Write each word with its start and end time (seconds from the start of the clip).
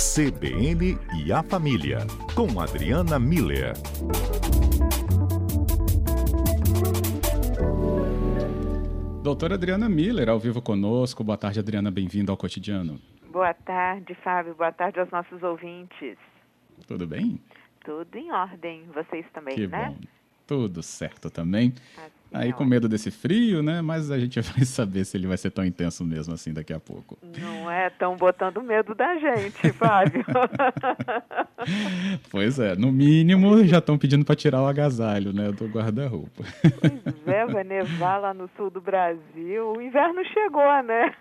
CBN 0.00 0.98
e 1.14 1.30
a 1.30 1.42
Família, 1.42 1.98
com 2.34 2.58
Adriana 2.58 3.18
Miller. 3.18 3.74
Doutora 9.22 9.56
Adriana 9.56 9.90
Miller, 9.90 10.30
ao 10.30 10.40
vivo 10.40 10.62
conosco. 10.62 11.22
Boa 11.22 11.36
tarde, 11.36 11.60
Adriana. 11.60 11.90
Bem-vinda 11.90 12.32
ao 12.32 12.38
cotidiano. 12.38 12.98
Boa 13.30 13.52
tarde, 13.52 14.14
Fábio. 14.24 14.54
Boa 14.54 14.72
tarde 14.72 14.98
aos 15.00 15.10
nossos 15.10 15.42
ouvintes. 15.42 16.16
Tudo 16.86 17.06
bem? 17.06 17.38
Tudo 17.84 18.16
em 18.16 18.32
ordem. 18.32 18.86
Vocês 18.94 19.26
também, 19.34 19.54
que 19.54 19.66
né? 19.66 19.90
Bom. 19.90 20.06
Tudo 20.46 20.82
certo 20.82 21.28
também. 21.28 21.74
Assim, 21.98 22.10
Aí 22.32 22.52
com 22.52 22.64
medo 22.64 22.88
desse 22.88 23.10
frio, 23.10 23.62
né? 23.62 23.82
Mas 23.82 24.10
a 24.10 24.18
gente 24.18 24.40
vai 24.40 24.64
saber 24.64 25.04
se 25.04 25.16
ele 25.16 25.26
vai 25.26 25.36
ser 25.36 25.50
tão 25.50 25.64
intenso 25.64 26.04
mesmo 26.04 26.34
assim 26.34 26.52
daqui 26.52 26.72
a 26.72 26.80
pouco. 26.80 27.18
Não 27.38 27.70
é? 27.70 27.88
Estão 27.88 28.16
botando 28.16 28.62
medo 28.62 28.94
da 28.94 29.16
gente, 29.18 29.72
Fábio. 29.74 30.24
pois 32.30 32.58
é, 32.58 32.76
no 32.76 32.92
mínimo 32.92 33.64
já 33.64 33.78
estão 33.78 33.98
pedindo 33.98 34.24
para 34.24 34.36
tirar 34.36 34.62
o 34.62 34.66
agasalho, 34.66 35.32
né, 35.32 35.50
do 35.52 35.66
guarda-roupa. 35.66 36.44
Pois 36.80 37.28
é, 37.28 37.46
vai 37.46 37.64
nevar 37.64 38.18
lá 38.18 38.32
no 38.32 38.48
sul 38.56 38.70
do 38.70 38.80
Brasil. 38.80 39.72
O 39.76 39.82
inverno 39.82 40.24
chegou, 40.24 40.82
né? 40.82 41.14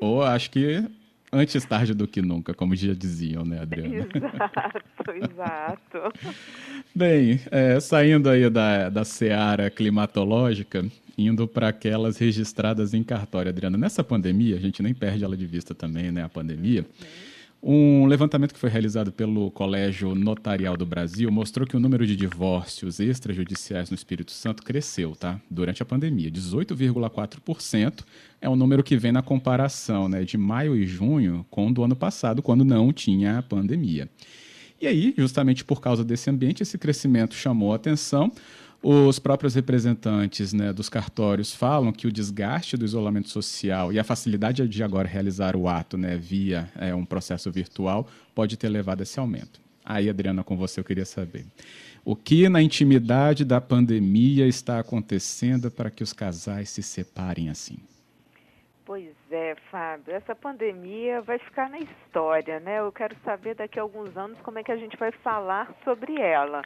Ou 0.00 0.22
acho 0.22 0.50
que 0.50 0.84
antes 1.32 1.64
tarde 1.64 1.94
do 1.94 2.06
que 2.06 2.20
nunca, 2.20 2.54
como 2.54 2.74
já 2.74 2.94
diziam, 2.94 3.44
né, 3.44 3.60
Adriana? 3.60 3.96
Exato, 3.96 5.10
exato. 5.30 6.34
Bem, 6.94 7.40
é, 7.50 7.78
saindo 7.80 8.28
aí 8.28 8.48
da, 8.50 8.88
da 8.88 9.04
seara 9.04 9.70
climatológica, 9.70 10.84
indo 11.16 11.46
para 11.46 11.68
aquelas 11.68 12.16
registradas 12.16 12.94
em 12.94 13.02
cartório, 13.02 13.50
Adriana, 13.50 13.76
nessa 13.76 14.02
pandemia, 14.02 14.56
a 14.56 14.60
gente 14.60 14.82
nem 14.82 14.94
perde 14.94 15.24
ela 15.24 15.36
de 15.36 15.46
vista 15.46 15.74
também, 15.74 16.10
né, 16.10 16.22
a 16.22 16.28
pandemia. 16.28 16.84
Um 17.62 18.06
levantamento 18.06 18.54
que 18.54 18.58
foi 18.58 18.70
realizado 18.70 19.12
pelo 19.12 19.50
Colégio 19.50 20.14
Notarial 20.14 20.78
do 20.78 20.86
Brasil 20.86 21.30
mostrou 21.30 21.66
que 21.66 21.76
o 21.76 21.80
número 21.80 22.06
de 22.06 22.16
divórcios 22.16 22.98
extrajudiciais 22.98 23.90
no 23.90 23.94
Espírito 23.94 24.32
Santo 24.32 24.62
cresceu, 24.62 25.14
tá? 25.14 25.38
Durante 25.50 25.82
a 25.82 25.86
pandemia, 25.86 26.30
18,4% 26.30 28.02
é 28.40 28.48
o 28.48 28.56
número 28.56 28.82
que 28.82 28.96
vem 28.96 29.12
na 29.12 29.20
comparação, 29.20 30.08
né, 30.08 30.24
de 30.24 30.38
maio 30.38 30.74
e 30.74 30.86
junho 30.86 31.44
com 31.50 31.68
o 31.68 31.72
do 31.72 31.84
ano 31.84 31.94
passado, 31.94 32.40
quando 32.40 32.64
não 32.64 32.94
tinha 32.94 33.36
a 33.36 33.42
pandemia. 33.42 34.08
E 34.80 34.86
aí, 34.86 35.14
justamente 35.18 35.62
por 35.62 35.82
causa 35.82 36.02
desse 36.02 36.30
ambiente, 36.30 36.62
esse 36.62 36.78
crescimento 36.78 37.34
chamou 37.34 37.74
a 37.74 37.76
atenção. 37.76 38.32
Os 38.82 39.18
próprios 39.18 39.54
representantes 39.54 40.54
né, 40.54 40.72
dos 40.72 40.88
cartórios 40.88 41.54
falam 41.54 41.92
que 41.92 42.06
o 42.06 42.12
desgaste 42.12 42.78
do 42.78 42.84
isolamento 42.84 43.28
social 43.28 43.92
e 43.92 43.98
a 43.98 44.04
facilidade 44.04 44.66
de 44.66 44.82
agora 44.82 45.06
realizar 45.06 45.54
o 45.54 45.68
ato 45.68 45.98
né, 45.98 46.16
via 46.16 46.70
é, 46.78 46.94
um 46.94 47.04
processo 47.04 47.52
virtual 47.52 48.08
pode 48.34 48.56
ter 48.56 48.70
levado 48.70 49.00
a 49.00 49.02
esse 49.02 49.20
aumento. 49.20 49.60
Aí, 49.84 50.08
Adriana, 50.08 50.42
com 50.42 50.56
você 50.56 50.80
eu 50.80 50.84
queria 50.84 51.04
saber. 51.04 51.44
O 52.02 52.16
que 52.16 52.48
na 52.48 52.62
intimidade 52.62 53.44
da 53.44 53.60
pandemia 53.60 54.46
está 54.46 54.78
acontecendo 54.78 55.70
para 55.70 55.90
que 55.90 56.02
os 56.02 56.14
casais 56.14 56.70
se 56.70 56.82
separem 56.82 57.50
assim? 57.50 57.76
Pois 58.86 59.14
é, 59.30 59.56
Fábio, 59.70 60.14
essa 60.14 60.34
pandemia 60.34 61.20
vai 61.20 61.38
ficar 61.38 61.68
na 61.68 61.80
história, 61.80 62.58
né? 62.60 62.78
Eu 62.78 62.90
quero 62.90 63.14
saber 63.24 63.54
daqui 63.54 63.78
a 63.78 63.82
alguns 63.82 64.16
anos 64.16 64.38
como 64.40 64.58
é 64.58 64.64
que 64.64 64.72
a 64.72 64.76
gente 64.76 64.96
vai 64.96 65.12
falar 65.12 65.70
sobre 65.84 66.18
ela 66.18 66.62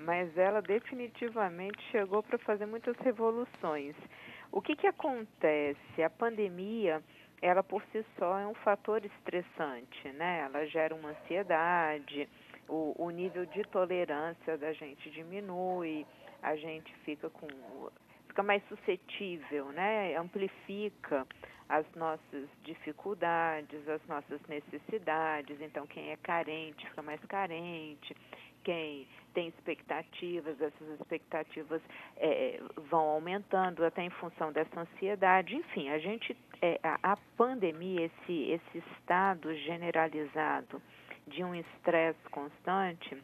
mas 0.00 0.36
ela 0.36 0.62
definitivamente 0.62 1.80
chegou 1.90 2.22
para 2.22 2.38
fazer 2.38 2.66
muitas 2.66 2.96
revoluções. 2.98 3.94
O 4.50 4.60
que, 4.60 4.74
que 4.74 4.86
acontece? 4.86 6.02
A 6.02 6.10
pandemia, 6.10 7.02
ela 7.40 7.62
por 7.62 7.82
si 7.92 8.04
só 8.18 8.38
é 8.38 8.46
um 8.46 8.54
fator 8.54 9.04
estressante, 9.04 10.08
né? 10.12 10.40
Ela 10.40 10.66
gera 10.66 10.94
uma 10.94 11.10
ansiedade, 11.10 12.28
o, 12.68 12.94
o 12.98 13.10
nível 13.10 13.44
de 13.46 13.62
tolerância 13.64 14.56
da 14.56 14.72
gente 14.72 15.10
diminui, 15.10 16.06
a 16.42 16.56
gente 16.56 16.92
fica 17.04 17.28
com 17.28 17.46
fica 18.26 18.42
mais 18.42 18.62
suscetível, 18.68 19.66
né? 19.66 20.16
Amplifica 20.16 21.26
as 21.68 21.84
nossas 21.94 22.48
dificuldades, 22.64 23.88
as 23.88 24.04
nossas 24.06 24.40
necessidades. 24.48 25.60
Então, 25.60 25.86
quem 25.86 26.10
é 26.10 26.16
carente 26.16 26.88
fica 26.88 27.02
mais 27.02 27.20
carente 27.26 28.16
quem 28.64 29.06
tem 29.32 29.48
expectativas, 29.48 30.60
essas 30.60 31.00
expectativas 31.00 31.80
é, 32.16 32.60
vão 32.90 33.08
aumentando 33.08 33.84
até 33.84 34.02
em 34.02 34.10
função 34.10 34.52
dessa 34.52 34.80
ansiedade. 34.80 35.54
Enfim, 35.54 35.88
a 35.88 35.98
gente, 35.98 36.36
é, 36.60 36.78
a, 36.82 37.12
a 37.12 37.16
pandemia, 37.36 38.06
esse, 38.06 38.50
esse 38.50 38.78
estado 38.96 39.54
generalizado 39.54 40.82
de 41.26 41.44
um 41.44 41.54
estresse 41.54 42.22
constante, 42.30 43.16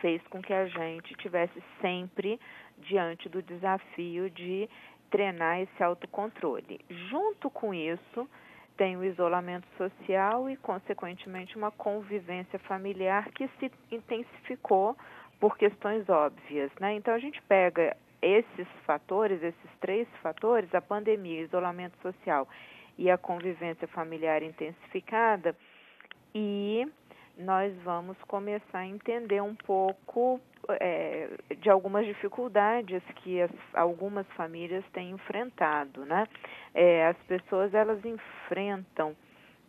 fez 0.00 0.20
com 0.28 0.42
que 0.42 0.52
a 0.52 0.66
gente 0.66 1.14
tivesse 1.14 1.62
sempre 1.80 2.38
diante 2.78 3.28
do 3.28 3.42
desafio 3.42 4.28
de 4.28 4.68
treinar 5.10 5.60
esse 5.60 5.82
autocontrole. 5.82 6.80
Junto 7.08 7.48
com 7.48 7.72
isso, 7.72 8.28
tem 8.76 8.96
o 8.96 9.04
isolamento 9.04 9.66
social 9.76 10.48
e, 10.50 10.56
consequentemente, 10.56 11.56
uma 11.56 11.70
convivência 11.70 12.58
familiar 12.60 13.30
que 13.30 13.48
se 13.58 13.70
intensificou 13.90 14.96
por 15.38 15.56
questões 15.56 16.08
óbvias. 16.08 16.70
Né? 16.80 16.94
Então, 16.94 17.14
a 17.14 17.18
gente 17.18 17.40
pega 17.42 17.96
esses 18.20 18.66
fatores, 18.86 19.42
esses 19.42 19.70
três 19.80 20.08
fatores, 20.22 20.74
a 20.74 20.80
pandemia, 20.80 21.42
o 21.42 21.44
isolamento 21.44 21.96
social 22.00 22.48
e 22.96 23.10
a 23.10 23.18
convivência 23.18 23.86
familiar 23.88 24.42
intensificada, 24.42 25.54
e 26.34 26.86
nós 27.36 27.74
vamos 27.82 28.16
começar 28.22 28.78
a 28.78 28.86
entender 28.86 29.42
um 29.42 29.54
pouco 29.54 30.40
é, 30.80 31.28
de 31.60 31.70
algumas 31.70 32.06
dificuldades 32.06 33.02
que 33.16 33.40
as, 33.40 33.50
algumas 33.72 34.26
famílias 34.36 34.84
têm 34.92 35.10
enfrentado, 35.10 36.04
né? 36.04 36.26
É, 36.74 37.06
as 37.06 37.16
pessoas 37.26 37.72
elas 37.74 38.04
enfrentam 38.04 39.16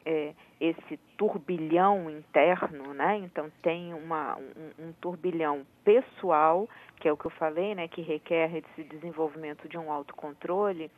é, 0.06 0.34
esse 0.60 0.98
turbilhão 1.18 2.10
interno, 2.10 2.94
né? 2.94 3.18
Então 3.18 3.52
tem 3.62 3.94
uma, 3.94 4.38
um, 4.38 4.88
um, 4.88 4.94
turbilhão 5.02 5.66
pessoal, 5.84 6.70
que 7.00 7.08
é 7.08 7.12
o 7.12 7.18
que 7.18 7.26
eu 7.26 7.32
falei, 7.32 7.74
né? 7.74 7.88
Que 7.88 8.02
requer 8.02 8.56
esse 8.56 8.84
desenvolvimento 8.84 9.68
de 9.68 9.78
um 9.78 9.92
autocontrole 9.92 10.92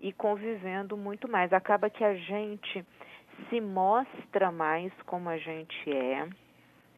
e 0.00 0.12
convivendo 0.12 0.96
muito 0.96 1.28
mais. 1.28 1.52
Acaba 1.52 1.90
que 1.90 2.04
a 2.04 2.14
gente 2.14 2.84
se 3.48 3.60
mostra 3.60 4.52
mais 4.52 4.92
como 5.06 5.28
a 5.28 5.36
gente 5.36 5.90
é, 5.90 6.28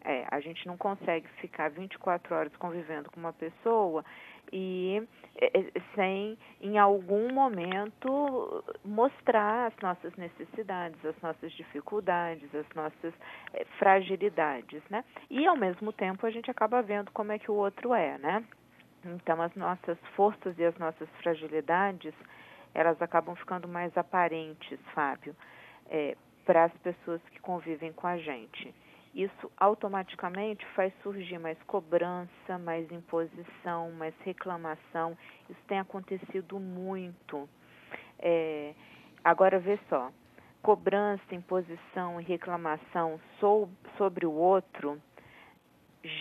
é, 0.06 0.24
a 0.30 0.38
gente 0.38 0.64
não 0.68 0.76
consegue 0.76 1.26
ficar 1.40 1.68
24 1.70 2.32
horas 2.32 2.56
convivendo 2.56 3.10
com 3.10 3.18
uma 3.18 3.32
pessoa 3.32 4.04
e 4.52 5.02
é, 5.36 5.46
é, 5.58 5.72
sem, 5.96 6.38
em 6.60 6.78
algum 6.78 7.32
momento, 7.32 8.64
mostrar 8.84 9.66
as 9.66 9.76
nossas 9.82 10.14
necessidades, 10.14 11.04
as 11.04 11.20
nossas 11.20 11.52
dificuldades, 11.52 12.54
as 12.54 12.66
nossas 12.74 13.12
é, 13.52 13.64
fragilidades, 13.78 14.80
né? 14.88 15.04
E, 15.28 15.44
ao 15.44 15.56
mesmo 15.56 15.92
tempo, 15.92 16.24
a 16.24 16.30
gente 16.30 16.48
acaba 16.48 16.80
vendo 16.80 17.10
como 17.10 17.32
é 17.32 17.38
que 17.40 17.50
o 17.50 17.54
outro 17.54 17.92
é, 17.92 18.16
né? 18.18 18.44
Então, 19.04 19.42
as 19.42 19.54
nossas 19.56 19.98
forças 20.14 20.56
e 20.56 20.64
as 20.64 20.76
nossas 20.78 21.08
fragilidades, 21.20 22.14
elas 22.72 23.00
acabam 23.02 23.34
ficando 23.34 23.66
mais 23.66 23.96
aparentes, 23.98 24.78
Fábio, 24.94 25.34
é, 25.90 26.16
para 26.44 26.64
as 26.64 26.72
pessoas 26.78 27.20
que 27.32 27.40
convivem 27.40 27.92
com 27.92 28.06
a 28.06 28.16
gente 28.16 28.72
isso 29.16 29.50
automaticamente 29.56 30.64
faz 30.74 30.92
surgir 31.02 31.38
mais 31.38 31.56
cobrança, 31.62 32.58
mais 32.58 32.90
imposição, 32.92 33.90
mais 33.92 34.14
reclamação. 34.20 35.16
Isso 35.48 35.60
tem 35.66 35.78
acontecido 35.78 36.60
muito. 36.60 37.48
É, 38.18 38.74
agora, 39.24 39.58
vê 39.58 39.78
só: 39.88 40.12
cobrança, 40.62 41.34
imposição 41.34 42.20
e 42.20 42.24
reclamação 42.24 43.18
sobre 43.96 44.26
o 44.26 44.32
outro 44.32 45.00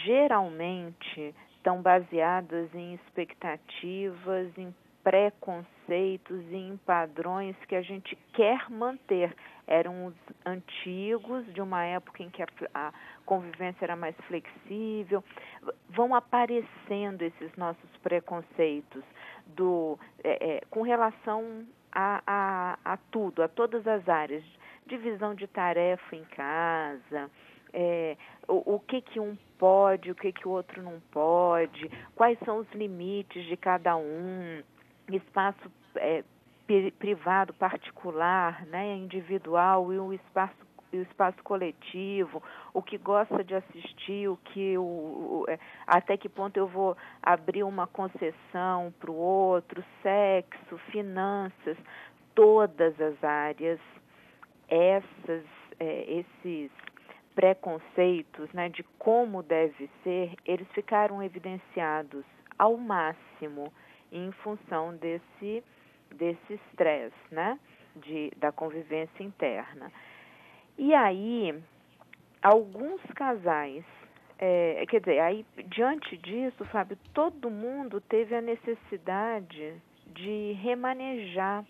geralmente 0.06 1.36
estão 1.58 1.82
baseadas 1.82 2.74
em 2.74 2.94
expectativas, 2.96 4.58
em 4.58 4.74
preconceitos 5.04 5.75
e 5.94 6.56
em 6.56 6.78
padrões 6.78 7.56
que 7.68 7.76
a 7.76 7.82
gente 7.82 8.16
quer 8.34 8.70
manter. 8.70 9.36
Eram 9.68 10.08
os 10.08 10.16
antigos, 10.46 11.46
de 11.54 11.62
uma 11.62 11.84
época 11.84 12.22
em 12.22 12.30
que 12.30 12.44
a, 12.44 12.48
a 12.74 12.94
convivência 13.26 13.86
era 13.86 13.96
mais 13.96 14.16
flexível. 14.28 15.24
Vão 15.90 16.14
aparecendo 16.14 17.24
esses 17.24 17.56
nossos 17.56 17.90
preconceitos 18.04 19.04
do, 19.48 19.98
é, 20.24 20.58
é, 20.58 20.62
com 20.70 20.82
relação 20.82 21.66
a, 21.92 22.22
a, 22.28 22.94
a 22.94 22.98
tudo, 23.12 23.42
a 23.42 23.48
todas 23.48 23.88
as 23.88 24.08
áreas. 24.08 24.44
Divisão 24.86 25.34
de 25.34 25.48
tarefa 25.48 26.16
em 26.16 26.24
casa, 26.26 27.32
é, 27.74 28.16
o, 28.48 28.76
o, 28.76 28.80
que 28.80 29.02
que 29.02 29.20
um 29.20 29.36
pode, 29.58 30.12
o 30.12 30.16
que 30.16 30.32
que 30.32 30.48
o 30.48 30.52
outro 30.52 30.82
não 30.82 31.02
pode, 31.12 31.90
quais 32.16 32.38
são 32.46 32.60
os 32.60 32.72
limites 32.72 33.44
de 33.46 33.58
cada 33.58 33.98
um, 33.98 34.62
espaço 35.10 35.72
é, 35.96 36.24
privado, 36.98 37.54
particular, 37.54 38.66
né, 38.66 38.96
individual 38.96 39.94
e 39.94 40.00
o 40.00 40.14
espaço 40.14 40.66
o 40.94 41.02
espaço 41.02 41.44
coletivo, 41.44 42.42
o 42.74 42.82
que 42.82 42.98
gosta 42.98 43.44
de 43.44 43.54
assistir, 43.54 44.30
o 44.30 44.38
que 44.38 44.78
o, 44.78 45.46
é, 45.48 45.60
até 45.86 46.16
que 46.16 46.30
ponto 46.30 46.56
eu 46.58 46.68
vou 46.68 46.96
abrir 47.22 47.64
uma 47.64 47.86
concessão 47.86 48.94
para 49.00 49.12
o 49.12 49.16
outro, 49.16 49.84
sexo, 50.02 50.78
finanças, 50.92 51.78
todas 52.34 53.00
as 53.02 53.22
áreas, 53.24 53.80
essas, 54.70 55.44
é, 55.80 56.24
esses 56.24 56.72
preconceitos 57.34 58.52
né, 58.54 58.70
de 58.70 58.84
como 58.98 59.44
deve 59.44 59.90
ser, 60.04 60.34
eles 60.46 60.68
ficaram 60.70 61.22
evidenciados 61.22 62.24
ao 62.58 62.78
máximo 62.78 63.74
em 64.12 64.32
função 64.32 64.96
desse 64.96 65.64
desse 66.12 66.54
estresse, 66.54 67.16
né, 67.30 67.60
de, 67.96 68.32
da 68.38 68.52
convivência 68.52 69.24
interna. 69.24 69.92
E 70.78 70.94
aí, 70.94 71.62
alguns 72.42 73.02
casais, 73.16 73.84
é, 74.38 74.86
quer 74.88 75.00
dizer, 75.00 75.20
aí 75.20 75.46
diante 75.68 76.16
disso, 76.18 76.64
Fábio, 76.66 76.98
todo 77.14 77.50
mundo 77.50 78.00
teve 78.00 78.36
a 78.36 78.42
necessidade 78.42 79.74
de 80.08 80.54
remanejar 80.62 81.66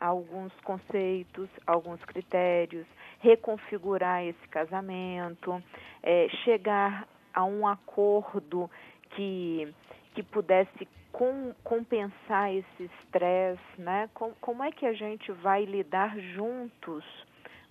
alguns 0.00 0.52
conceitos, 0.62 1.48
alguns 1.66 2.02
critérios, 2.04 2.86
reconfigurar 3.20 4.24
esse 4.24 4.48
casamento, 4.48 5.62
é, 6.02 6.28
chegar 6.44 7.06
a 7.34 7.44
um 7.44 7.66
acordo 7.66 8.70
que, 9.10 9.72
que 10.14 10.22
pudesse 10.22 10.88
com, 11.16 11.54
compensar 11.64 12.54
esse 12.54 12.82
estresse, 12.82 13.80
né? 13.80 14.10
Com, 14.12 14.34
como 14.38 14.62
é 14.62 14.70
que 14.70 14.84
a 14.84 14.92
gente 14.92 15.32
vai 15.32 15.64
lidar 15.64 16.14
juntos 16.18 17.02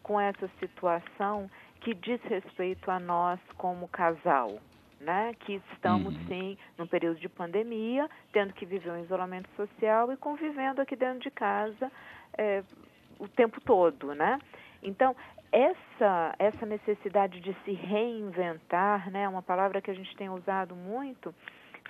com 0.02 0.20
essa 0.20 0.50
situação 0.60 1.48
que 1.80 1.94
diz 1.94 2.20
respeito 2.24 2.90
a 2.90 3.00
nós 3.00 3.40
como 3.56 3.88
casal? 3.88 4.60
né? 5.00 5.36
Que 5.42 5.62
estamos 5.74 6.16
uhum. 6.16 6.26
sim 6.28 6.58
num 6.76 6.88
período 6.88 7.20
de 7.20 7.30
pandemia, 7.30 8.10
tendo 8.34 8.54
que 8.54 8.66
viver 8.66 8.90
um 8.90 9.04
isolamento 9.04 9.48
social 9.56 10.12
e 10.12 10.18
convivendo 10.18 10.82
aqui 10.82 10.96
dentro 10.96 11.20
de 11.20 11.30
casa 11.30 11.92
é, 12.36 12.64
o 13.20 13.28
tempo 13.28 13.62
todo, 13.62 14.16
né? 14.16 14.40
Então 14.82 15.16
essa 15.52 16.34
essa 16.40 16.66
necessidade 16.66 17.40
de 17.40 17.54
se 17.64 17.74
reinventar, 17.74 19.12
né? 19.12 19.30
Uma 19.30 19.44
palavra 19.44 19.80
que 19.80 19.92
a 19.92 19.94
gente 19.94 20.16
tem 20.16 20.30
usado 20.30 20.76
muito, 20.76 21.36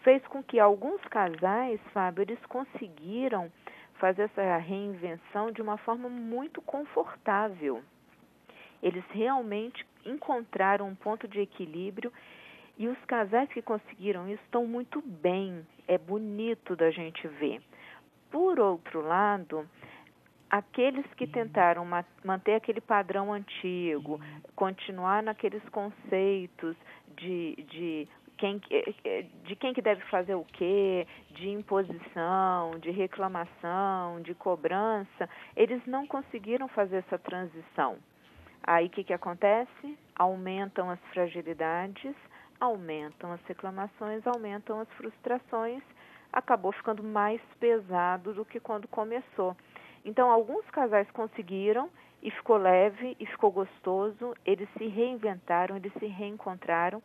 fez 0.06 0.26
com 0.28 0.44
que 0.44 0.60
alguns 0.60 1.02
casais, 1.06 1.82
Fábio, 1.92 2.22
eles 2.22 2.40
conseguiram 2.46 3.52
fazer 3.96 4.24
essa 4.24 4.58
reinvenção 4.58 5.52
de 5.52 5.64
uma 5.64 5.78
forma 5.80 6.08
muito 6.08 6.62
confortável. 6.62 7.82
Eles 8.84 9.04
realmente 9.10 9.84
encontraram 10.06 10.88
um 10.88 10.96
ponto 10.96 11.28
de 11.28 11.40
equilíbrio 11.40 12.14
e 12.78 12.88
os 12.88 12.98
casais 13.06 13.50
que 13.52 13.64
conseguiram 13.64 14.30
isso 14.30 14.44
estão 14.44 14.68
muito 14.68 15.02
bem, 15.02 15.66
é 15.88 15.98
bonito 15.98 16.76
da 16.76 16.92
gente 16.92 17.28
ver. 17.28 17.60
Por 18.30 18.60
outro 18.60 19.02
lado, 19.02 19.68
aqueles 20.52 21.06
que 21.16 21.26
tentaram 21.26 21.84
manter 22.24 22.54
aquele 22.54 22.82
padrão 22.82 23.34
antigo, 23.34 24.20
continuar 24.56 25.24
naqueles 25.24 25.64
conceitos 25.70 26.76
de, 27.16 27.56
de 27.70 28.08
quem, 28.38 28.62
de 29.44 29.56
quem 29.56 29.74
que 29.74 29.82
deve 29.82 30.02
fazer 30.06 30.36
o 30.36 30.46
quê, 30.46 31.08
de 31.32 31.50
imposição, 31.50 32.78
de 32.80 32.92
reclamação, 32.92 34.22
de 34.22 34.34
cobrança, 34.34 35.30
eles 35.56 35.82
não 35.86 36.06
conseguiram 36.06 36.68
fazer 36.68 36.98
essa 36.98 37.18
transição. 37.18 37.98
Aí 38.64 38.88
o 38.88 38.90
que, 38.90 39.04
que 39.04 39.14
acontece? 39.14 39.98
Aumentam 40.16 40.90
as 40.90 41.00
fragilidades, 41.14 42.16
aumentam 42.60 43.32
as 43.32 43.42
reclamações, 43.46 44.26
aumentam 44.26 44.80
as 44.80 44.90
frustrações, 44.94 45.84
acabou 46.32 46.72
ficando 46.72 47.04
mais 47.04 47.42
pesado 47.60 48.34
do 48.34 48.44
que 48.44 48.60
quando 48.60 48.88
começou. 48.88 49.56
Então, 50.04 50.30
alguns 50.30 50.70
casais 50.70 51.10
conseguiram 51.12 51.90
e 52.22 52.32
ficou 52.32 52.58
leve 52.58 53.16
e 53.20 53.26
ficou 53.28 53.52
gostoso, 53.52 54.36
eles 54.46 54.68
se 54.78 54.88
reinventaram, 54.88 55.76
eles 55.76 55.94
se 55.94 56.08
reencontraram, 56.08 57.02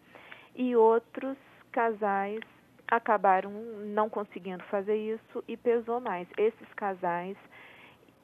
e 0.60 0.76
outros 0.76 1.38
casais 1.72 2.40
acabaram 2.86 3.50
não 3.94 4.10
conseguindo 4.10 4.62
fazer 4.64 4.94
isso 4.94 5.42
e 5.48 5.56
pesou 5.56 6.00
mais. 6.02 6.28
Esses 6.36 6.68
casais 6.74 7.34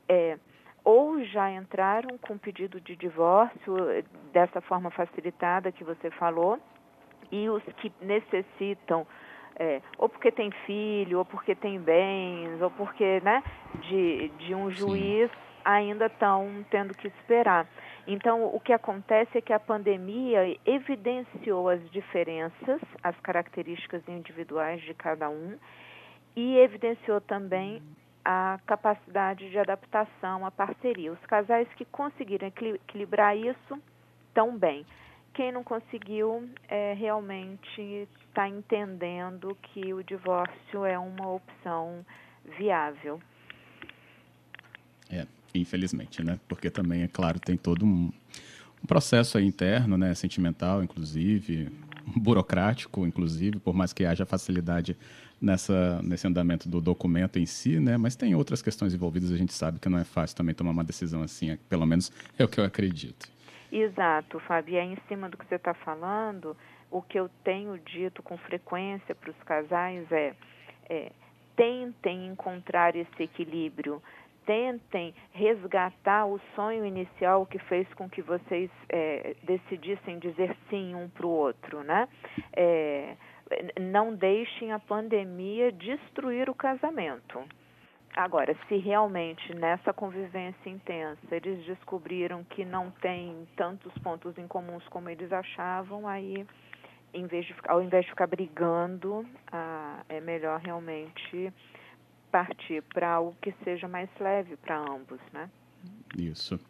é, 0.07 0.39
ou 0.85 1.25
já 1.25 1.51
entraram 1.51 2.19
com 2.19 2.37
pedido 2.37 2.79
de 2.79 2.95
divórcio 2.95 3.75
dessa 4.35 4.61
forma 4.61 4.91
facilitada 4.91 5.73
que 5.73 5.83
você 5.83 6.11
falou, 6.11 6.59
e 7.33 7.49
os 7.49 7.63
que 7.79 7.91
necessitam, 8.03 9.07
é, 9.59 9.81
ou 9.97 10.07
porque 10.07 10.31
tem 10.31 10.51
filho, 10.67 11.21
ou 11.21 11.25
porque 11.25 11.55
tem 11.55 11.81
bens, 11.81 12.61
ou 12.61 12.71
porque 12.71 13.19
né, 13.21 13.43
de, 13.81 14.29
de 14.41 14.55
um 14.55 14.71
juiz, 14.71 15.31
Sim. 15.31 15.46
Ainda 15.67 16.07
estão 16.07 16.65
tendo 16.71 16.95
que 16.95 17.09
esperar. 17.09 17.67
Então, 18.07 18.45
o 18.55 18.61
que 18.61 18.73
acontece 18.73 19.39
é 19.39 19.41
que 19.41 19.53
a 19.53 19.59
pandemia 19.59 20.57
evidenciou 20.65 21.69
as 21.69 21.91
diferenças, 21.91 22.81
as 23.03 23.19
características 23.21 24.03
individuais 24.09 24.81
de 24.83 24.95
cada 24.95 25.29
um, 25.29 25.59
e 26.37 26.57
evidenciou 26.59 27.21
também 27.21 27.83
a 28.25 28.59
capacidade 28.67 29.51
de 29.51 29.59
adaptação, 29.59 30.47
a 30.47 30.51
parceria. 30.51 31.13
Os 31.13 31.27
casais 31.27 31.69
que 31.75 31.85
conseguiram 31.85 32.47
equilibrar 32.49 33.37
isso 33.37 33.83
estão 34.29 34.57
bem 34.57 34.87
quem 35.37 35.53
não 35.53 35.63
conseguiu 35.63 36.49
é, 36.67 36.95
realmente 36.95 38.09
está 38.27 38.49
entendendo 38.49 39.55
que 39.65 39.93
o 39.93 40.03
divórcio 40.03 40.83
é 40.87 40.99
uma 40.99 41.31
opção 41.31 42.07
viável. 42.57 43.21
É, 45.11 45.27
infelizmente, 45.61 46.23
né? 46.23 46.39
Porque 46.49 46.71
também, 46.71 47.03
é 47.03 47.09
claro, 47.09 47.39
tem 47.39 47.57
todo 47.57 47.85
um, 47.85 48.13
um 48.83 48.87
processo 48.87 49.39
interno, 49.39 49.97
né? 49.97 50.15
Sentimental, 50.15 50.83
inclusive, 50.83 51.71
burocrático, 52.17 53.07
inclusive, 53.07 53.59
por 53.59 53.75
mais 53.75 53.93
que 53.93 54.05
haja 54.05 54.25
facilidade 54.27 54.97
nessa, 55.41 56.01
nesse 56.03 56.27
andamento 56.27 56.69
do 56.69 56.81
documento 56.81 57.39
em 57.39 57.47
si, 57.47 57.79
né? 57.79 57.97
Mas 57.97 58.17
tem 58.17 58.35
outras 58.35 58.63
questões 58.63 58.95
envolvidas, 58.95 59.31
a 59.31 59.37
gente 59.37 59.53
sabe 59.53 59.79
que 59.79 59.89
não 59.89 59.99
é 59.99 60.05
fácil 60.05 60.37
também 60.37 60.55
tomar 60.55 60.71
uma 60.71 60.85
decisão 60.85 61.23
assim, 61.23 61.57
pelo 61.69 61.87
menos 61.87 62.13
é 62.39 62.45
o 62.45 62.49
que 62.49 62.61
eu 62.61 62.65
acredito. 62.65 63.29
Exato, 63.71 64.39
Fábio. 64.41 64.79
Em 64.79 64.97
cima 65.09 65.29
do 65.29 65.37
que 65.37 65.47
você 65.47 65.57
está 65.57 65.75
falando, 65.75 66.57
o 66.91 67.03
que 67.03 67.19
eu 67.19 67.29
tenho 67.45 67.79
dito 67.79 68.23
com 68.23 68.37
frequência 68.39 69.15
para 69.15 69.31
os 69.31 69.37
casais 69.45 70.11
é, 70.11 70.35
é 70.89 71.13
tentem 71.57 72.27
encontrar 72.27 72.95
esse 72.95 73.23
equilíbrio, 73.23 74.03
tentem 74.47 75.13
resgatar 75.33 76.27
o 76.27 76.41
sonho 76.55 76.87
inicial 76.87 77.45
que 77.45 77.59
fez 77.59 77.93
com 77.95 78.09
que 78.09 78.23
vocês 78.23 78.71
é, 78.89 79.35
decidissem 79.43 80.19
dizer 80.19 80.57
sim 80.71 80.95
um 80.95 81.09
para 81.09 81.27
o 81.27 81.31
outro, 81.31 81.83
né? 81.83 82.09
É, 82.55 83.17
não 83.81 84.15
deixem 84.15 84.73
a 84.73 84.79
pandemia 84.79 85.71
destruir 85.73 86.49
o 86.49 86.55
casamento. 86.55 87.45
Agora, 88.15 88.57
se 88.67 88.77
realmente 88.79 89.55
nessa 89.55 89.93
convivência 89.93 90.71
intensa 90.71 91.19
eles 91.31 91.63
descobriram 91.67 92.43
que 92.45 92.65
não 92.65 92.91
tem 92.91 93.47
tantos 93.57 93.93
pontos 93.99 94.39
em 94.39 94.49
comuns 94.49 94.87
como 94.89 95.11
eles 95.11 95.31
achavam, 95.31 96.09
aí, 96.09 96.47
em 97.13 97.27
vez 97.27 97.45
de, 97.45 97.55
ao 97.69 97.83
invés 97.83 98.05
de 98.05 98.11
ficar 98.11 98.27
brigando, 98.27 99.27
ah, 99.53 100.03
é 100.09 100.19
melhor 100.21 100.61
realmente 100.61 101.53
partir 102.45 102.83
para 102.83 103.09
algo 103.09 103.35
que 103.41 103.55
seja 103.65 103.89
mais 103.89 104.11
leve 104.21 104.57
para 104.59 104.79
ambos, 104.79 105.19
né? 105.33 105.49
Isso. 106.19 106.61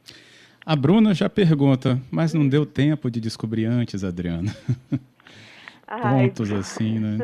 A 0.64 0.76
Bruna 0.76 1.12
já 1.12 1.28
pergunta, 1.28 2.00
mas 2.08 2.32
não 2.32 2.48
deu 2.48 2.64
tempo 2.64 3.10
de 3.10 3.20
descobrir 3.20 3.64
antes, 3.64 4.04
Adriana? 4.04 4.52
Ai, 5.88 6.28
pontos 6.28 6.52
assim, 6.52 7.00
né? 7.00 7.18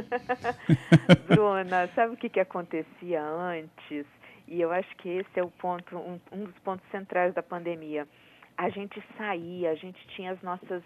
Bruna, 1.28 1.88
sabe 1.94 2.14
o 2.14 2.16
que, 2.16 2.28
que 2.28 2.40
acontecia 2.40 3.22
antes? 3.22 4.06
E 4.48 4.60
eu 4.60 4.72
acho 4.72 4.88
que 4.96 5.08
esse 5.08 5.38
é 5.38 5.42
o 5.42 5.50
ponto, 5.50 5.96
um, 5.96 6.18
um 6.32 6.44
dos 6.44 6.58
pontos 6.64 6.84
centrais 6.90 7.32
da 7.34 7.42
pandemia. 7.44 8.08
A 8.56 8.68
gente 8.70 9.02
saía, 9.16 9.70
a 9.70 9.74
gente 9.76 10.04
tinha 10.16 10.32
as 10.32 10.42
nossas 10.42 10.82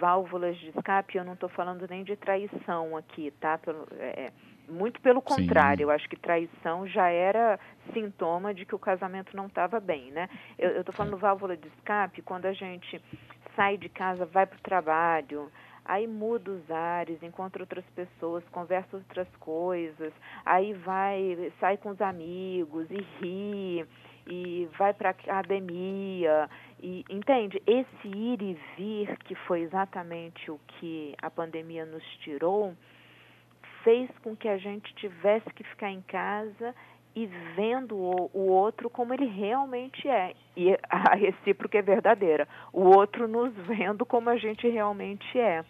válvulas 0.00 0.56
de 0.58 0.68
escape. 0.70 1.18
Eu 1.18 1.24
não 1.24 1.34
estou 1.34 1.48
falando 1.48 1.86
nem 1.88 2.02
de 2.02 2.16
traição 2.16 2.96
aqui, 2.96 3.32
tá? 3.40 3.58
Pelo, 3.58 3.86
é, 3.92 4.32
muito 4.68 5.00
pelo 5.00 5.22
contrário, 5.22 5.78
Sim. 5.78 5.82
eu 5.84 5.90
acho 5.90 6.08
que 6.08 6.16
traição 6.16 6.86
já 6.86 7.08
era 7.08 7.58
sintoma 7.92 8.52
de 8.52 8.64
que 8.64 8.74
o 8.74 8.78
casamento 8.78 9.36
não 9.36 9.46
estava 9.46 9.80
bem, 9.80 10.10
né? 10.10 10.28
Eu 10.58 10.80
estou 10.80 10.94
falando 10.94 11.16
é. 11.16 11.20
válvula 11.20 11.56
de 11.56 11.68
escape 11.68 12.22
quando 12.22 12.46
a 12.46 12.52
gente 12.52 13.00
sai 13.54 13.76
de 13.76 13.88
casa, 13.88 14.26
vai 14.26 14.46
para 14.46 14.58
o 14.58 14.62
trabalho, 14.62 15.50
aí 15.84 16.06
muda 16.06 16.50
os 16.50 16.70
ares, 16.70 17.22
encontra 17.22 17.62
outras 17.62 17.84
pessoas, 17.94 18.44
conversa 18.50 18.96
outras 18.96 19.28
coisas, 19.40 20.12
aí 20.44 20.72
vai, 20.74 21.52
sai 21.60 21.76
com 21.76 21.90
os 21.90 22.00
amigos 22.00 22.86
e 22.90 23.06
ri, 23.20 23.86
e 24.26 24.68
vai 24.76 24.92
para 24.92 25.10
academia 25.10 26.48
E 26.80 27.04
entende? 27.08 27.62
Esse 27.66 28.08
ir 28.08 28.42
e 28.42 28.58
vir, 28.76 29.16
que 29.18 29.34
foi 29.46 29.60
exatamente 29.60 30.50
o 30.50 30.58
que 30.66 31.14
a 31.22 31.30
pandemia 31.30 31.86
nos 31.86 32.04
tirou, 32.18 32.74
fez 33.86 34.10
com 34.18 34.34
que 34.34 34.48
a 34.48 34.58
gente 34.58 34.92
tivesse 34.96 35.48
que 35.54 35.62
ficar 35.62 35.92
em 35.92 36.02
casa 36.02 36.74
e 37.14 37.24
vendo 37.54 37.96
o, 37.96 38.28
o 38.34 38.48
outro 38.48 38.90
como 38.90 39.14
ele 39.14 39.26
realmente 39.26 40.08
é. 40.08 40.34
E 40.56 40.76
a 40.90 41.14
recíproca 41.14 41.78
é 41.78 41.82
verdadeira. 41.82 42.48
O 42.72 42.80
outro 42.80 43.28
nos 43.28 43.54
vendo 43.64 44.04
como 44.04 44.28
a 44.28 44.36
gente 44.36 44.68
realmente 44.68 45.38
é. 45.38 45.64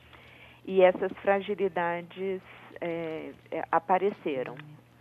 E 0.65 0.83
essas 0.83 1.13
fragilidades 1.19 2.41
é, 2.81 3.33
é, 3.51 3.63
apareceram 3.71 4.57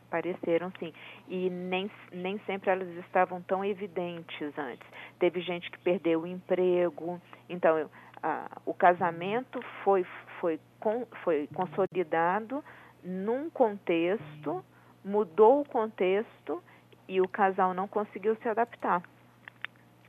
apareceram 0.08 0.72
sim. 0.78 0.94
E 1.28 1.50
nem, 1.50 1.90
nem 2.12 2.38
sempre 2.46 2.70
elas 2.70 2.88
estavam 3.06 3.42
tão 3.42 3.66
evidentes 3.66 4.58
antes. 4.58 4.88
Teve 5.20 5.42
gente 5.42 5.72
que 5.72 5.80
perdeu 5.80 6.22
o 6.22 6.28
emprego. 6.28 7.20
Então, 7.50 7.90
a, 8.22 8.50
o 8.66 8.74
casamento 8.74 9.60
foi, 9.84 10.06
foi, 10.40 10.60
com, 10.80 11.06
foi 11.24 11.50
consolidado 11.54 12.64
num 13.06 13.50
contexto, 13.52 14.66
mudou 15.04 15.62
o 15.62 15.66
contexto 15.66 16.62
e 17.08 17.22
o 17.22 17.28
casal 17.28 17.74
não 17.74 17.88
conseguiu 17.88 18.36
se 18.38 18.50
adaptar. 18.50 19.04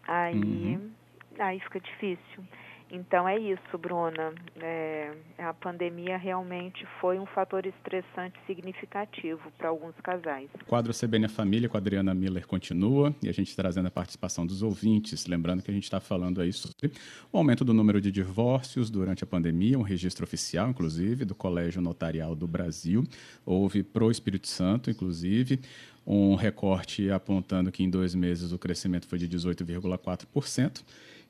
Aí, 0.08 0.76
uhum. 0.76 0.90
aí 1.38 1.60
fica 1.60 1.78
difícil. 1.78 2.44
Então 2.90 3.28
é 3.28 3.38
isso, 3.38 3.78
Bruna. 3.78 4.32
É, 4.60 5.12
a 5.38 5.52
pandemia 5.52 6.16
realmente 6.16 6.86
foi 7.00 7.18
um 7.18 7.26
fator 7.26 7.66
estressante 7.66 8.38
significativo 8.46 9.40
para 9.58 9.68
alguns 9.68 9.94
casais. 10.02 10.48
O 10.62 10.64
quadro 10.64 10.92
CBN 10.92 11.28
Família 11.28 11.68
com 11.68 11.76
a 11.76 11.80
Adriana 11.80 12.14
Miller 12.14 12.46
continua 12.46 13.14
e 13.22 13.28
a 13.28 13.32
gente 13.32 13.54
trazendo 13.56 13.86
a 13.86 13.90
participação 13.90 14.46
dos 14.46 14.62
ouvintes. 14.62 15.26
Lembrando 15.26 15.62
que 15.62 15.70
a 15.70 15.74
gente 15.74 15.84
está 15.84 16.00
falando 16.00 16.40
aí 16.40 16.52
sobre 16.52 16.92
o 17.32 17.38
aumento 17.38 17.64
do 17.64 17.74
número 17.74 18.00
de 18.00 18.12
divórcios 18.12 18.88
durante 18.88 19.24
a 19.24 19.26
pandemia, 19.26 19.78
um 19.78 19.82
registro 19.82 20.24
oficial, 20.24 20.68
inclusive, 20.70 21.24
do 21.24 21.34
Colégio 21.34 21.80
Notarial 21.80 22.36
do 22.36 22.46
Brasil. 22.46 23.04
Houve 23.44 23.82
pro 23.82 24.10
Espírito 24.10 24.46
Santo, 24.46 24.90
inclusive, 24.90 25.60
um 26.06 26.36
recorte 26.36 27.10
apontando 27.10 27.72
que 27.72 27.82
em 27.82 27.90
dois 27.90 28.14
meses 28.14 28.52
o 28.52 28.58
crescimento 28.58 29.06
foi 29.06 29.18
de 29.18 29.28
18,4%. 29.28 30.82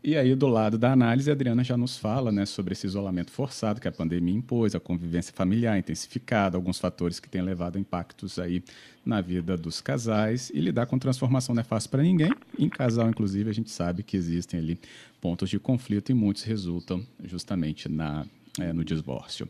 E 0.05 0.15
aí, 0.17 0.37
do 0.37 0.47
lado 0.47 0.79
da 0.79 0.93
análise, 0.93 1.31
a 1.31 1.33
Adriana 1.33 1.65
já 1.65 1.77
nos 1.77 1.97
fala 1.97 2.31
né, 2.31 2.47
sobre 2.47 2.75
esse 2.75 2.87
isolamento 2.87 3.33
forçado 3.33 3.81
que 3.81 3.89
a 3.89 3.93
pandemia 3.93 4.35
impôs, 4.35 4.75
a 4.75 4.79
convivência 4.79 5.33
familiar 5.35 5.77
intensificada, 5.77 6.57
alguns 6.57 6.79
fatores 6.79 7.19
que 7.19 7.29
têm 7.29 7.43
levado 7.43 7.77
a 7.77 7.81
impactos 7.81 8.39
aí 8.39 8.63
na 9.05 9.21
vida 9.21 9.57
dos 9.57 9.81
casais. 9.81 10.51
E 10.55 10.61
lidar 10.61 10.87
com 10.87 10.99
transformação 10.99 11.55
não 11.55 11.63
é 11.63 11.65
fácil 11.65 11.91
para 11.91 12.03
ninguém. 12.03 12.31
Em 12.57 12.69
casal, 12.69 13.09
inclusive, 13.09 13.51
a 13.51 13.53
gente 13.53 13.71
sabe 13.71 14.05
que 14.05 14.17
existem 14.17 14.61
ali 14.61 14.79
pontos 15.21 15.51
de 15.51 15.59
conflito 15.59 16.13
e 16.13 16.15
muitos 16.15 16.45
resultam 16.45 17.05
justamente 17.25 17.89
na, 17.89 18.25
é, 18.61 18.73
no 18.73 18.85
divórcio. 18.85 19.49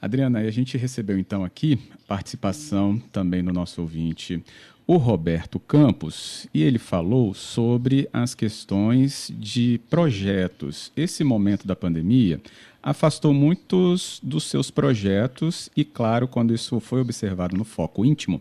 Adriana, 0.00 0.38
a 0.38 0.50
gente 0.50 0.78
recebeu 0.78 1.18
então 1.18 1.44
aqui 1.44 1.78
participação 2.08 2.98
também 3.12 3.42
no 3.42 3.52
nosso 3.52 3.82
ouvinte, 3.82 4.42
o 4.86 4.96
Roberto 4.96 5.60
Campos, 5.60 6.48
e 6.54 6.62
ele 6.62 6.78
falou 6.78 7.34
sobre 7.34 8.08
as 8.12 8.34
questões 8.34 9.30
de 9.38 9.78
projetos. 9.90 10.90
Esse 10.96 11.22
momento 11.22 11.66
da 11.66 11.76
pandemia 11.76 12.40
afastou 12.82 13.34
muitos 13.34 14.18
dos 14.22 14.44
seus 14.44 14.70
projetos 14.70 15.70
e, 15.76 15.84
claro, 15.84 16.26
quando 16.26 16.54
isso 16.54 16.80
foi 16.80 17.00
observado 17.00 17.54
no 17.54 17.64
foco 17.64 18.04
íntimo, 18.04 18.40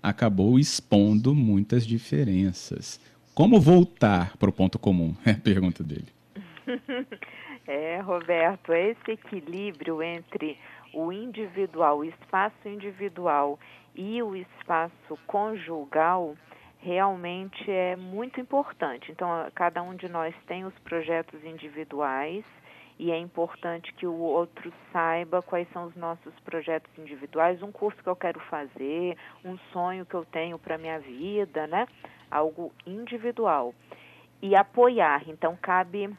acabou 0.00 0.60
expondo 0.60 1.34
muitas 1.34 1.84
diferenças. 1.84 3.00
Como 3.34 3.60
voltar 3.60 4.36
para 4.36 4.48
o 4.48 4.52
ponto 4.52 4.78
comum? 4.78 5.14
É 5.26 5.32
a 5.32 5.36
pergunta 5.36 5.82
dele. 5.82 6.06
É, 7.72 8.00
Roberto, 8.00 8.72
esse 8.72 9.12
equilíbrio 9.12 10.02
entre 10.02 10.58
o 10.92 11.12
individual, 11.12 11.98
o 11.98 12.04
espaço 12.04 12.68
individual 12.68 13.58
e 13.94 14.22
o 14.22 14.36
espaço 14.36 15.18
conjugal 15.26 16.36
realmente 16.78 17.70
é 17.70 17.96
muito 17.96 18.40
importante. 18.40 19.12
Então, 19.12 19.28
cada 19.54 19.82
um 19.82 19.94
de 19.94 20.08
nós 20.08 20.34
tem 20.46 20.64
os 20.64 20.76
projetos 20.80 21.44
individuais 21.44 22.44
e 22.98 23.10
é 23.10 23.18
importante 23.18 23.92
que 23.94 24.06
o 24.06 24.14
outro 24.14 24.70
saiba 24.92 25.40
quais 25.40 25.66
são 25.72 25.86
os 25.86 25.96
nossos 25.96 26.38
projetos 26.40 26.90
individuais, 26.98 27.62
um 27.62 27.72
curso 27.72 28.02
que 28.02 28.08
eu 28.08 28.16
quero 28.16 28.38
fazer, 28.40 29.16
um 29.44 29.56
sonho 29.72 30.04
que 30.04 30.14
eu 30.14 30.24
tenho 30.26 30.58
para 30.58 30.76
minha 30.76 30.98
vida, 30.98 31.66
né? 31.66 31.86
Algo 32.30 32.72
individual. 32.86 33.74
E 34.42 34.54
apoiar. 34.54 35.22
Então, 35.28 35.56
cabe 35.60 36.10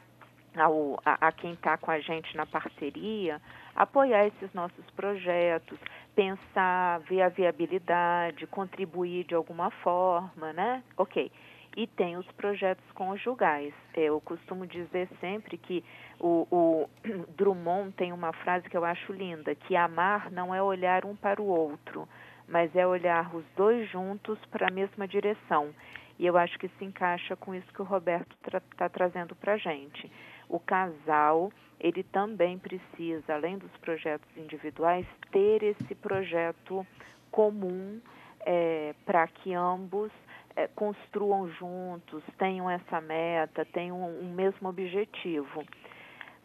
ao, 0.56 1.00
a, 1.04 1.28
a 1.28 1.32
quem 1.32 1.52
está 1.52 1.76
com 1.76 1.90
a 1.90 2.00
gente 2.00 2.36
na 2.36 2.46
parceria 2.46 3.40
apoiar 3.74 4.26
esses 4.26 4.52
nossos 4.52 4.84
projetos, 4.90 5.78
pensar, 6.14 7.00
ver 7.00 7.22
a 7.22 7.28
viabilidade, 7.28 8.46
contribuir 8.46 9.24
de 9.24 9.34
alguma 9.34 9.70
forma, 9.70 10.52
né? 10.52 10.82
Ok. 10.96 11.30
E 11.74 11.86
tem 11.86 12.18
os 12.18 12.26
projetos 12.32 12.84
conjugais. 12.92 13.72
Eu 13.94 14.20
costumo 14.20 14.66
dizer 14.66 15.08
sempre 15.20 15.56
que 15.56 15.82
o, 16.20 16.46
o 16.50 16.90
Drummond 17.34 17.92
tem 17.92 18.12
uma 18.12 18.32
frase 18.32 18.68
que 18.68 18.76
eu 18.76 18.84
acho 18.84 19.12
linda, 19.12 19.54
que 19.54 19.74
amar 19.74 20.30
não 20.30 20.54
é 20.54 20.62
olhar 20.62 21.06
um 21.06 21.16
para 21.16 21.40
o 21.40 21.46
outro, 21.46 22.06
mas 22.46 22.74
é 22.76 22.86
olhar 22.86 23.34
os 23.34 23.44
dois 23.56 23.88
juntos 23.90 24.38
para 24.50 24.68
a 24.68 24.70
mesma 24.70 25.08
direção. 25.08 25.72
E 26.18 26.26
eu 26.26 26.36
acho 26.36 26.58
que 26.58 26.68
se 26.68 26.84
encaixa 26.84 27.34
com 27.36 27.54
isso 27.54 27.72
que 27.72 27.80
o 27.80 27.86
Roberto 27.86 28.36
está 28.36 28.60
tra 28.76 28.88
trazendo 28.90 29.34
para 29.34 29.54
a 29.54 29.56
gente. 29.56 30.12
O 30.52 30.60
casal 30.60 31.50
ele 31.80 32.02
também 32.02 32.58
precisa, 32.58 33.34
além 33.34 33.56
dos 33.56 33.74
projetos 33.78 34.28
individuais, 34.36 35.06
ter 35.30 35.62
esse 35.62 35.94
projeto 35.94 36.86
comum 37.30 37.98
é, 38.44 38.94
para 39.06 39.26
que 39.26 39.54
ambos 39.54 40.12
é, 40.54 40.68
construam 40.68 41.48
juntos, 41.52 42.22
tenham 42.36 42.68
essa 42.68 43.00
meta, 43.00 43.64
tenham 43.64 43.98
um, 43.98 44.26
um 44.26 44.34
mesmo 44.34 44.68
objetivo. 44.68 45.64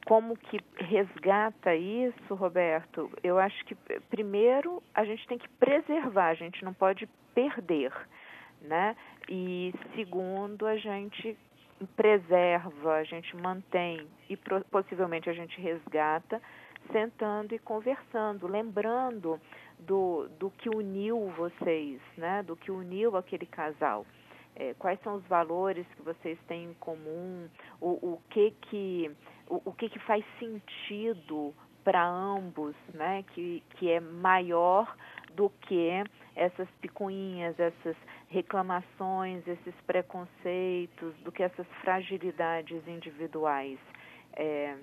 Como 0.06 0.38
que 0.38 0.58
resgata 0.78 1.76
isso, 1.76 2.34
Roberto? 2.34 3.12
Eu 3.22 3.38
acho 3.38 3.66
que 3.66 3.76
primeiro 4.10 4.82
a 4.96 5.04
gente 5.04 5.28
tem 5.28 5.38
que 5.38 5.50
preservar, 5.50 6.28
a 6.28 6.34
gente 6.34 6.64
não 6.64 6.74
pode 6.74 7.10
perder, 7.36 7.92
né? 8.62 8.96
E 9.28 9.74
segundo, 9.96 10.66
a 10.66 10.78
gente 10.78 11.38
preserva, 11.96 12.96
a 12.96 13.04
gente 13.04 13.36
mantém 13.36 14.08
e 14.30 14.38
possivelmente 14.72 15.30
a 15.30 15.34
gente 15.34 15.60
resgata, 15.62 16.42
sentando 16.92 17.54
e 17.54 17.60
conversando, 17.60 18.48
lembrando 18.48 19.40
do, 19.80 20.28
do 20.40 20.50
que 20.52 20.70
uniu 20.70 21.32
vocês, 21.38 22.00
né? 22.18 22.44
do 22.44 22.56
que 22.56 22.72
uniu 22.72 23.16
aquele 23.16 23.46
casal. 23.46 24.06
É, 24.56 24.74
quais 24.74 25.00
são 25.02 25.16
os 25.16 25.24
valores 25.28 25.86
que 25.96 26.02
vocês 26.02 26.38
têm 26.48 26.72
em 26.72 26.74
comum, 26.76 27.48
o, 27.80 28.14
o 28.14 28.22
que 28.30 28.52
que 28.62 29.12
o, 29.48 29.62
o 29.70 29.74
que 29.74 29.88
que 29.88 30.00
faz 30.00 30.26
sentido 30.40 31.54
para 31.84 32.06
ambos, 32.06 32.76
né? 32.94 33.24
que, 33.34 33.64
que 33.76 33.90
é 33.92 34.00
maior 34.00 34.94
do 35.36 35.50
que 35.62 36.04
essas 36.36 36.68
picuinhas, 36.82 37.58
essas 37.60 37.96
reclamações, 38.30 39.48
esses 39.48 39.74
preconceitos, 39.86 41.16
do 41.24 41.32
que 41.32 41.44
essas 41.44 41.68
fragilidades 41.82 42.86
individuais. 42.88 43.80
É, 44.34 44.76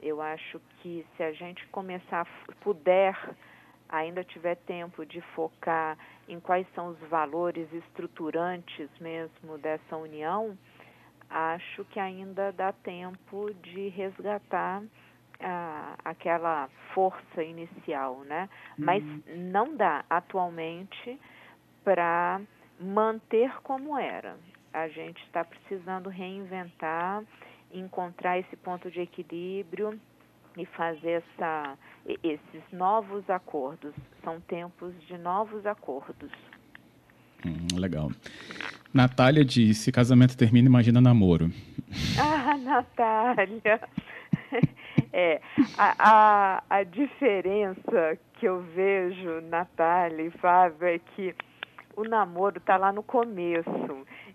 eu 0.00 0.20
acho 0.20 0.60
que 0.80 1.06
se 1.16 1.22
a 1.22 1.32
gente 1.32 1.66
começar, 1.68 2.26
puder, 2.60 3.16
ainda 3.88 4.24
tiver 4.24 4.56
tempo 4.56 5.04
de 5.04 5.20
focar 5.34 5.98
em 6.28 6.40
quais 6.40 6.66
são 6.74 6.88
os 6.88 6.98
valores 7.08 7.70
estruturantes 7.72 8.88
mesmo 9.00 9.58
dessa 9.58 9.96
união, 9.96 10.56
acho 11.28 11.84
que 11.86 11.98
ainda 11.98 12.52
dá 12.52 12.72
tempo 12.72 13.52
de 13.62 13.88
resgatar 13.88 14.82
a, 15.40 15.96
aquela 16.04 16.68
força 16.94 17.42
inicial, 17.42 18.20
né? 18.20 18.48
Uhum. 18.78 18.84
Mas 18.84 19.04
não 19.36 19.76
dá 19.76 20.04
atualmente 20.08 21.20
para 21.84 22.40
manter 22.82 23.52
como 23.62 23.98
era. 23.98 24.36
A 24.72 24.88
gente 24.88 25.22
está 25.24 25.44
precisando 25.44 26.08
reinventar, 26.08 27.22
encontrar 27.72 28.38
esse 28.38 28.56
ponto 28.56 28.90
de 28.90 29.00
equilíbrio 29.00 29.98
e 30.56 30.66
fazer 30.66 31.22
essa, 31.22 31.78
esses 32.22 32.62
novos 32.72 33.28
acordos. 33.28 33.94
São 34.24 34.40
tempos 34.40 34.94
de 35.06 35.16
novos 35.18 35.66
acordos. 35.66 36.30
Hum, 37.44 37.78
legal. 37.78 38.10
Natália 38.92 39.44
disse: 39.44 39.90
casamento 39.90 40.36
termina, 40.36 40.68
imagina 40.68 41.00
namoro. 41.00 41.50
Ah, 42.18 42.56
Natália! 42.56 43.80
É, 45.14 45.42
a, 45.76 45.94
a, 45.98 46.62
a 46.70 46.82
diferença 46.84 48.18
que 48.34 48.46
eu 48.46 48.62
vejo, 48.74 49.42
Natália 49.42 50.26
e 50.26 50.30
Fábio, 50.30 50.86
é 50.86 50.98
que 50.98 51.34
o 51.96 52.04
namoro 52.04 52.58
está 52.58 52.76
lá 52.76 52.92
no 52.92 53.02
começo. 53.02 53.70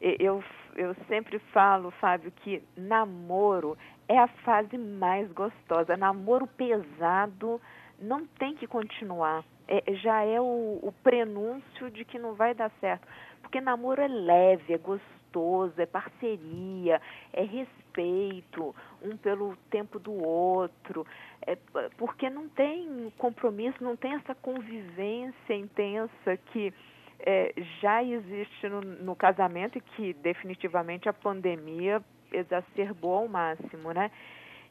Eu, 0.01 0.43
eu 0.75 0.95
sempre 1.07 1.39
falo, 1.51 1.91
Fábio, 1.91 2.31
que 2.31 2.61
namoro 2.75 3.77
é 4.07 4.17
a 4.17 4.27
fase 4.27 4.77
mais 4.77 5.31
gostosa. 5.31 5.97
Namoro 5.97 6.47
pesado 6.47 7.61
não 7.99 8.25
tem 8.25 8.55
que 8.55 8.67
continuar. 8.67 9.43
É, 9.67 9.83
já 9.95 10.23
é 10.23 10.39
o, 10.39 10.79
o 10.81 10.93
prenúncio 11.03 11.91
de 11.91 12.05
que 12.05 12.17
não 12.17 12.33
vai 12.33 12.53
dar 12.53 12.71
certo. 12.79 13.07
Porque 13.41 13.59
namoro 13.59 14.01
é 14.01 14.07
leve, 14.07 14.73
é 14.73 14.77
gostoso, 14.77 15.73
é 15.77 15.85
parceria, 15.85 17.01
é 17.33 17.43
respeito 17.43 18.75
um 19.01 19.17
pelo 19.17 19.57
tempo 19.69 19.99
do 19.99 20.13
outro. 20.13 21.05
É, 21.45 21.57
porque 21.97 22.29
não 22.29 22.47
tem 22.49 23.11
compromisso, 23.17 23.83
não 23.83 23.95
tem 23.95 24.13
essa 24.13 24.35
convivência 24.35 25.53
intensa 25.53 26.37
que 26.51 26.73
é, 27.19 27.53
já 27.81 28.03
existe 28.03 28.69
no, 28.69 28.81
no 28.81 29.15
casamento 29.15 29.77
e 29.77 29.81
que 29.81 30.13
definitivamente 30.13 31.09
a 31.09 31.13
pandemia 31.13 32.01
exacerbou 32.31 33.15
ao 33.15 33.27
máximo, 33.27 33.91
né? 33.91 34.11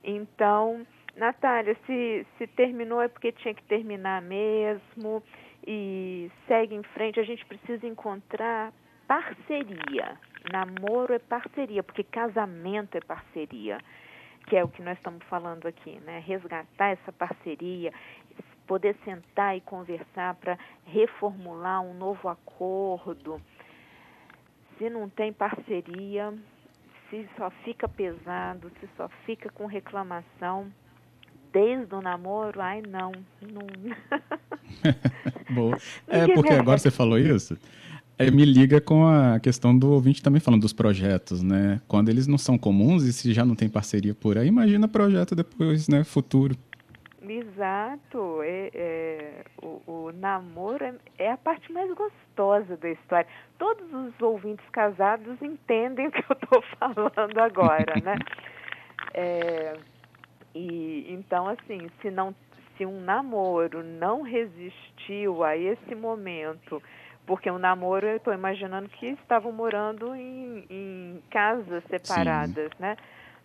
Então, 0.04 0.86
Natália, 1.16 1.76
se, 1.86 2.26
se 2.38 2.46
terminou 2.48 3.00
é 3.02 3.08
porque 3.08 3.32
tinha 3.32 3.54
que 3.54 3.62
terminar 3.64 4.22
mesmo 4.22 5.22
e 5.66 6.30
segue 6.46 6.74
em 6.74 6.82
frente. 6.82 7.18
A 7.18 7.24
gente 7.24 7.44
precisa 7.46 7.86
encontrar 7.86 8.72
parceria. 9.08 10.18
Namoro 10.52 11.12
é 11.12 11.18
parceria, 11.18 11.82
porque 11.82 12.04
casamento 12.04 12.96
é 12.96 13.00
parceria, 13.00 13.78
que 14.46 14.56
é 14.56 14.62
o 14.62 14.68
que 14.68 14.82
nós 14.82 14.96
estamos 14.96 15.24
falando 15.24 15.66
aqui, 15.66 15.98
né? 16.00 16.22
Resgatar 16.24 16.90
essa 16.90 17.12
parceria, 17.12 17.92
poder 18.66 18.96
sentar 19.04 19.56
e 19.56 19.60
conversar 19.60 20.34
para 20.34 20.58
reformular 20.84 21.82
um 21.82 21.94
novo 21.94 22.28
acordo. 22.28 23.40
Se 24.76 24.90
não 24.90 25.08
tem 25.08 25.32
parceria, 25.32 26.34
se 27.08 27.28
só 27.36 27.50
fica 27.64 27.88
pesado, 27.88 28.70
se 28.80 28.88
só 28.96 29.08
fica 29.24 29.48
com 29.50 29.66
reclamação, 29.66 30.70
desde 31.52 31.94
o 31.94 32.02
namoro, 32.02 32.60
ai 32.60 32.82
não, 32.82 33.12
não. 33.40 33.66
Boa. 35.54 35.78
É 36.08 36.26
porque 36.34 36.52
agora 36.52 36.78
você 36.78 36.90
falou 36.90 37.18
isso. 37.18 37.56
É, 38.18 38.30
me 38.30 38.46
liga 38.46 38.80
com 38.80 39.06
a 39.06 39.38
questão 39.38 39.78
do 39.78 39.90
ouvinte 39.90 40.22
também 40.22 40.40
falando 40.40 40.62
dos 40.62 40.72
projetos, 40.72 41.42
né? 41.42 41.80
Quando 41.86 42.08
eles 42.08 42.26
não 42.26 42.38
são 42.38 42.56
comuns 42.56 43.02
e 43.04 43.12
se 43.12 43.32
já 43.32 43.44
não 43.44 43.54
tem 43.54 43.68
parceria 43.68 44.14
por 44.14 44.38
aí, 44.38 44.48
imagina 44.48 44.88
projeto 44.88 45.34
depois, 45.34 45.86
né? 45.86 46.02
Futuro. 46.02 46.56
Exato. 47.28 48.42
É, 48.42 48.70
é 48.74 49.44
o, 49.62 49.82
o, 49.86 50.12
namoro 50.12 50.84
é, 50.84 50.94
é, 51.18 51.32
a 51.32 51.36
parte 51.36 51.72
mais 51.72 51.92
gostosa 51.94 52.76
da 52.76 52.90
história. 52.90 53.26
Todos 53.58 53.92
os 53.92 54.20
ouvintes 54.20 54.68
casados 54.70 55.40
entendem 55.42 56.08
o 56.08 56.10
que 56.10 56.24
eu 56.30 56.34
estou 56.34 56.62
falando 56.78 57.38
agora, 57.38 57.94
né? 58.02 58.16
É, 59.14 59.76
e 60.54 61.06
então, 61.12 61.48
assim, 61.48 61.90
se 62.00 62.10
não, 62.10 62.34
se 62.76 62.86
um 62.86 63.00
namoro 63.00 63.82
não 63.82 64.22
resistiu 64.22 65.42
a 65.42 65.56
esse 65.56 65.94
momento, 65.94 66.82
porque 67.26 67.50
o 67.50 67.54
um 67.54 67.58
namoro, 67.58 68.06
eu 68.06 68.16
estou 68.16 68.32
imaginando 68.32 68.88
que 68.88 69.06
estavam 69.06 69.52
morando 69.52 70.14
em, 70.14 70.64
em 70.70 71.22
casas 71.30 71.82
separadas, 71.84 72.70
Sim. 72.76 72.82
né? 72.82 72.96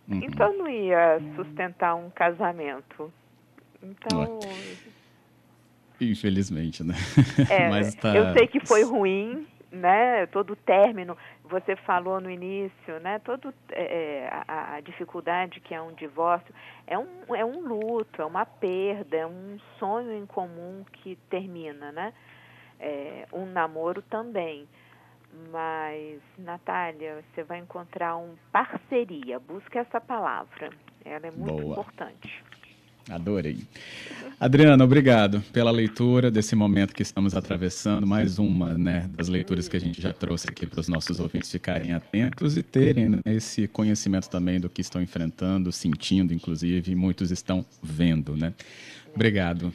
Uhum. 0.08 0.20
Então 0.24 0.56
não 0.56 0.68
ia 0.68 1.20
sustentar 1.36 1.94
um 1.94 2.10
casamento. 2.10 3.12
Então. 3.82 4.40
Infelizmente, 6.00 6.82
né? 6.82 6.94
É, 7.50 7.68
Mas 7.70 7.94
tá... 7.94 8.14
Eu 8.14 8.32
sei 8.32 8.46
que 8.46 8.64
foi 8.66 8.82
ruim, 8.82 9.46
né? 9.70 10.26
Todo 10.26 10.52
o 10.52 10.56
término, 10.56 11.16
você 11.44 11.76
falou 11.76 12.20
no 12.20 12.30
início, 12.30 13.00
né? 13.00 13.18
Todo 13.20 13.54
é, 13.70 13.82
é, 13.82 14.44
a, 14.48 14.74
a, 14.76 14.80
dificuldade 14.80 15.60
que 15.60 15.74
é 15.74 15.80
um 15.80 15.92
divórcio 15.92 16.54
é 16.86 16.98
um, 16.98 17.34
é 17.34 17.44
um 17.44 17.60
luto, 17.60 18.20
é 18.20 18.24
uma 18.24 18.44
perda, 18.44 19.16
é 19.16 19.26
um 19.26 19.58
sonho 19.78 20.12
em 20.12 20.26
comum 20.26 20.84
que 20.92 21.16
termina, 21.30 21.92
né? 21.92 22.12
É, 22.78 23.26
um 23.32 23.46
namoro 23.46 24.02
também. 24.02 24.68
Mas, 25.50 26.20
Natália, 26.36 27.24
você 27.32 27.42
vai 27.42 27.58
encontrar 27.58 28.16
um 28.16 28.34
parceria. 28.52 29.38
Busque 29.38 29.78
essa 29.78 29.98
palavra. 29.98 30.70
Ela 31.04 31.28
é 31.28 31.30
muito 31.30 31.62
Boa. 31.62 31.72
importante. 31.72 32.44
Adorei. 33.08 33.58
Adriana, 34.42 34.82
obrigado 34.82 35.40
pela 35.52 35.70
leitura 35.70 36.28
desse 36.28 36.56
momento 36.56 36.92
que 36.92 37.02
estamos 37.02 37.36
atravessando, 37.36 38.04
mais 38.04 38.40
uma 38.40 38.76
né, 38.76 39.08
das 39.16 39.28
leituras 39.28 39.68
que 39.68 39.76
a 39.76 39.80
gente 39.80 40.02
já 40.02 40.12
trouxe 40.12 40.48
aqui 40.48 40.66
para 40.66 40.80
os 40.80 40.88
nossos 40.88 41.20
ouvintes 41.20 41.48
ficarem 41.50 41.92
atentos 41.92 42.56
e 42.56 42.62
terem 42.62 43.08
né, 43.10 43.20
esse 43.26 43.68
conhecimento 43.68 44.28
também 44.28 44.58
do 44.58 44.68
que 44.68 44.80
estão 44.80 45.00
enfrentando, 45.00 45.70
sentindo, 45.70 46.34
inclusive, 46.34 46.90
e 46.90 46.96
muitos 46.96 47.30
estão 47.30 47.64
vendo, 47.80 48.36
né? 48.36 48.52
Obrigado. 49.14 49.72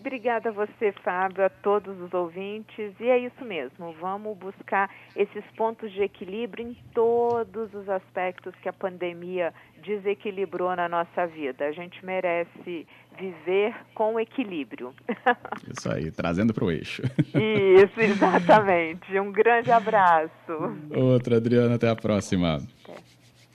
Obrigada 0.00 0.48
a 0.48 0.52
você, 0.52 0.92
Fábio, 1.04 1.44
a 1.44 1.50
todos 1.50 2.00
os 2.00 2.14
ouvintes. 2.14 2.94
E 2.98 3.04
é 3.04 3.18
isso 3.18 3.44
mesmo, 3.44 3.94
vamos 4.00 4.36
buscar 4.38 4.90
esses 5.14 5.44
pontos 5.56 5.92
de 5.92 6.02
equilíbrio 6.02 6.68
em 6.68 6.76
todos 6.94 7.72
os 7.74 7.86
aspectos 7.86 8.54
que 8.62 8.68
a 8.68 8.72
pandemia 8.72 9.52
desequilibrou 9.84 10.74
na 10.74 10.88
nossa 10.88 11.26
vida. 11.26 11.66
A 11.66 11.72
gente 11.72 12.04
merece 12.04 12.86
viver 13.18 13.74
com 13.94 14.18
equilíbrio. 14.18 14.94
Isso 15.76 15.92
aí, 15.92 16.10
trazendo 16.10 16.54
para 16.54 16.64
o 16.64 16.70
eixo. 16.70 17.02
Isso, 17.18 18.00
exatamente. 18.00 19.18
Um 19.18 19.30
grande 19.30 19.70
abraço. 19.70 20.30
Outra, 20.94 21.36
Adriana, 21.36 21.74
até 21.74 21.88
a 21.90 21.96
próxima. 21.96 22.56
Até. 22.84 23.09